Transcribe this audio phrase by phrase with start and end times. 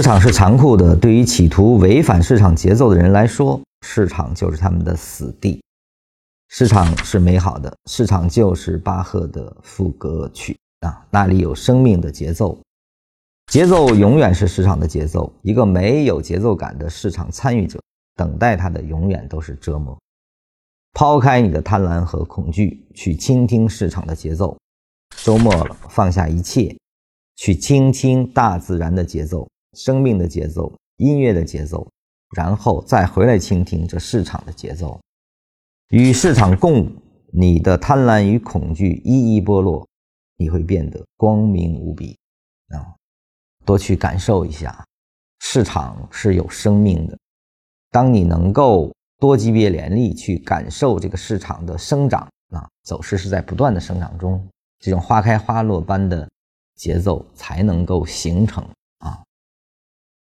[0.00, 5.62] 市场是残酷的，对于企图违反市场节奏的人来说，市场就是他们的死地。
[6.48, 12.58] 市场是美好的，市场就是巴赫的副歌曲啊，那里有生命的节奏，
[13.48, 15.30] 节奏永远是市场的节奏。
[15.42, 17.78] 一个没有节奏感的市场参与者，
[18.16, 19.98] 等待他的永远都是折磨。
[20.94, 24.56] 抛开你的贪婪和恐惧，去倾听市场的节奏。
[25.22, 26.74] 周末了，放下一切，
[27.36, 29.46] 去倾听大自然的节奏、
[29.76, 31.88] 生命的节奏、音乐的节奏，
[32.36, 35.00] 然后再回来倾听这市场的节奏。
[35.88, 36.90] 与市场共舞，
[37.32, 39.86] 你的贪婪与恐惧一一剥落，
[40.36, 42.16] 你会变得光明无比
[42.68, 42.94] 啊！
[43.64, 44.84] 多去感受一下，
[45.40, 47.18] 市场是有生命的。
[47.90, 54.44] 当你能够多级别联立去感受这个市场的生长啊，走势是在不断的生长中，
[54.78, 56.28] 这种花开花落般的
[56.76, 58.64] 节奏才能够形成。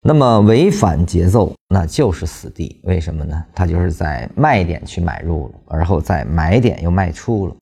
[0.00, 2.80] 那么违反节奏，那就是死地。
[2.84, 3.44] 为什么呢？
[3.52, 7.56] 它就是在卖点去买入了，而后在买点又卖出了。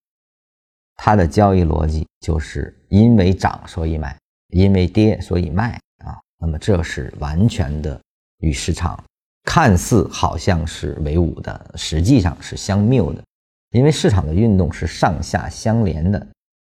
[0.97, 4.15] 它的交易逻辑就是因为涨所以买，
[4.49, 6.21] 因为跌所以卖啊。
[6.39, 7.99] 那么这是完全的
[8.41, 9.03] 与市场
[9.45, 13.23] 看似好像是为伍的，实际上是相谬的。
[13.71, 16.27] 因为市场的运动是上下相连的。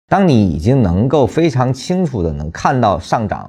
[0.08, 3.48] 当你已经能够非常清楚的能看到上涨。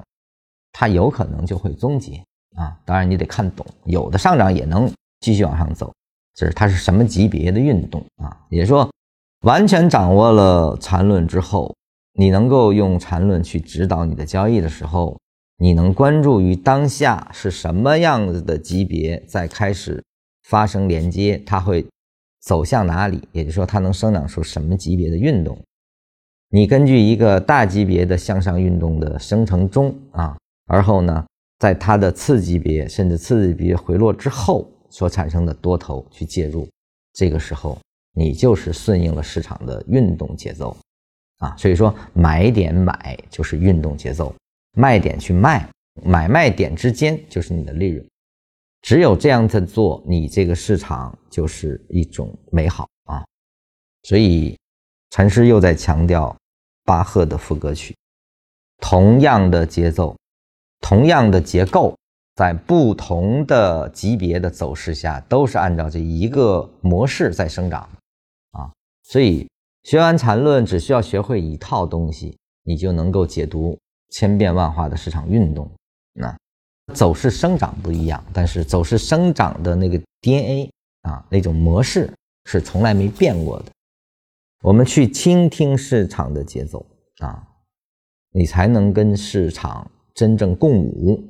[0.72, 2.22] 它有可能就会终结
[2.56, 2.76] 啊！
[2.84, 5.92] 当然你得看懂，有的上涨也能继续往上走，
[6.34, 8.36] 就是它是什么级别的运动啊？
[8.48, 8.90] 也就是说，
[9.42, 11.74] 完全掌握了缠论之后，
[12.14, 15.18] 你能够用缠论去指导你的交易的时候，
[15.58, 20.02] 你能关注于当下是什么样子的级别在开始
[20.48, 21.86] 发生连接，它会
[22.40, 23.22] 走向哪里？
[23.32, 25.58] 也就是说，它能生长出什么级别的运动？
[26.50, 30.36] 你根据一个大级别的向上运动的生成中啊。
[30.66, 31.26] 而后呢，
[31.58, 36.68] 在它的次级别甚至次级别回落之后所产生的多头去介入，
[37.12, 37.78] 这个时候
[38.14, 40.76] 你就是顺应了市场的运动节奏，
[41.38, 44.34] 啊，所以说买点买就是运动节奏，
[44.72, 45.68] 卖点去卖，
[46.04, 48.06] 买卖点之间就是你的利润，
[48.82, 53.22] 只有这样子做，你这个市场就是一种美好啊。
[54.04, 54.58] 所以
[55.10, 56.34] 禅师又在强调
[56.84, 57.94] 巴赫的副歌曲，
[58.78, 60.16] 同样的节奏。
[60.82, 61.96] 同样的结构，
[62.34, 67.88] 在不同的级别的走势下，都是按照这一个模式在生长，
[68.50, 68.70] 啊，
[69.04, 69.48] 所以
[69.84, 73.78] 学完缠论，只需要学会一套东西，你就能够解读
[74.10, 75.70] 千变万化的市场运动。
[76.14, 76.36] 那
[76.92, 80.70] 走势生长不一样，但是走势生长的那个 DNA
[81.02, 82.12] 啊，那种模式
[82.46, 83.66] 是从来没变过的。
[84.62, 86.84] 我们去倾听市场的节奏
[87.20, 87.42] 啊，
[88.32, 89.88] 你才能跟市场。
[90.14, 91.22] 真正共舞，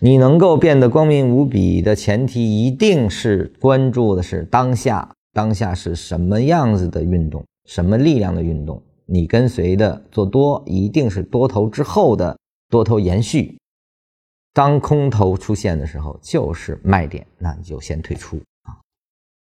[0.00, 8.82] 你能够变得光明无比的前提，一定是关注的是当下，当下是什么样子的运动，什么力量的运动。
[9.06, 13.56] 你跟随的做多，一定是多头之后的多头延续。
[14.52, 18.76] 当空头出现的时候，就是卖点，那你就先退出啊。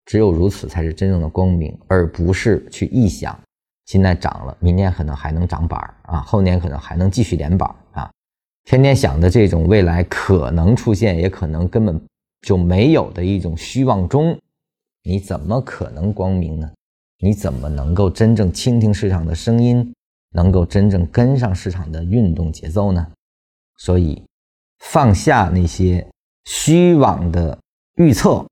[0.07, 3.39] 只有如此，才是真正的光明，而不是去臆想。
[3.87, 8.11] 现在涨了，明年可能还能涨板啊，后年可能还能继续连板啊，
[8.65, 12.01] 天天想的这种未来可能出现，也可能根本
[12.43, 14.39] 就没有的一种虚妄中，
[15.03, 16.71] 你怎么可能光明呢？
[17.19, 19.93] 你怎么能够真正倾听市场的声音，
[20.35, 23.07] 能够真正跟上市场的运动节奏呢？
[23.79, 24.23] 所以，
[24.79, 26.07] 放下那些
[26.45, 27.59] 虚妄的
[27.97, 28.45] 预测。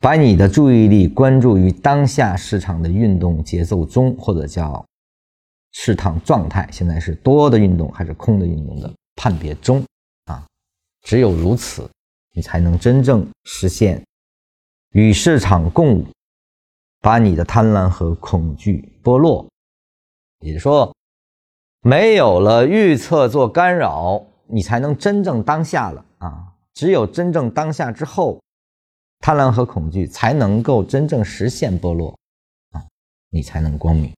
[0.00, 4.84] 把你的注意力关注于当下市场的运动节奏中，或者叫
[5.72, 9.84] 市场状态，现在是多的运动还是空的运动的判别中
[10.26, 10.46] 啊？
[11.02, 11.90] 只有如此，
[12.32, 14.00] 你才能真正实现
[14.92, 16.06] 与市场共舞，
[17.00, 19.44] 把你的贪婪和恐惧剥落。
[20.42, 20.94] 也就说，
[21.82, 26.54] 没有了预测做干扰，你才能真正当下了啊！
[26.72, 28.40] 只有真正当下之后。
[29.28, 32.18] 贪婪和恐惧才能够真正实现剥落，
[32.70, 32.80] 啊，
[33.28, 34.10] 你才能光明。